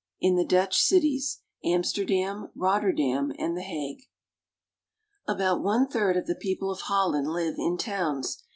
[0.19, 1.41] IN THE DUTCH CITIES—
[1.73, 4.07] AMSTERDAM, ROTTERDAM, AND THE HAGUE.
[5.27, 8.43] ABOUT one third of the people of Holland live in towns.